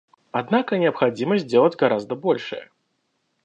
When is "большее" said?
2.15-2.71